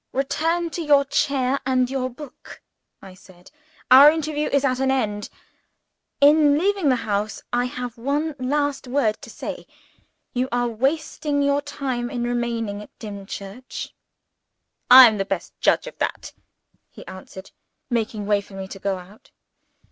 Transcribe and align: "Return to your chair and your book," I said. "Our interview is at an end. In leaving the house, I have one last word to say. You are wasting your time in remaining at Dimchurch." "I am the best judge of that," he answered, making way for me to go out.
"Return 0.13 0.71
to 0.71 0.81
your 0.81 1.05
chair 1.05 1.59
and 1.63 1.87
your 1.87 2.09
book," 2.09 2.63
I 3.03 3.13
said. 3.13 3.51
"Our 3.91 4.09
interview 4.11 4.49
is 4.49 4.65
at 4.65 4.79
an 4.79 4.89
end. 4.89 5.29
In 6.19 6.57
leaving 6.57 6.89
the 6.89 6.95
house, 7.05 7.43
I 7.53 7.65
have 7.65 7.99
one 7.99 8.33
last 8.39 8.87
word 8.87 9.21
to 9.21 9.29
say. 9.29 9.67
You 10.33 10.49
are 10.51 10.67
wasting 10.67 11.43
your 11.43 11.61
time 11.61 12.09
in 12.09 12.23
remaining 12.23 12.81
at 12.81 12.97
Dimchurch." 12.97 13.93
"I 14.89 15.07
am 15.07 15.19
the 15.19 15.23
best 15.23 15.53
judge 15.61 15.85
of 15.85 15.99
that," 15.99 16.33
he 16.89 17.05
answered, 17.05 17.51
making 17.91 18.25
way 18.25 18.41
for 18.41 18.55
me 18.55 18.67
to 18.69 18.79
go 18.79 18.97
out. 18.97 19.29